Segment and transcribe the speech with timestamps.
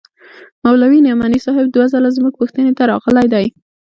[0.65, 3.45] مولوي نعماني صاحب دوه ځله زموږ پوښتنې ته راغلى دى.